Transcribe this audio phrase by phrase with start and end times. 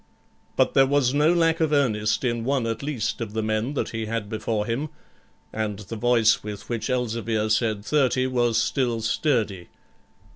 [0.55, 3.89] But there was no lack of earnest in one at least of the men that
[3.89, 4.89] he had before him,
[5.53, 9.69] and the voice with which Elzevir said 30 was still sturdy.